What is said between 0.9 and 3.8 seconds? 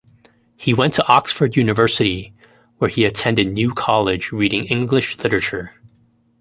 to Oxford University where he attended New